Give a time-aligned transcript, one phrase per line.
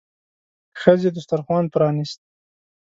[0.81, 2.19] ښځې دسترخوان پرانيست.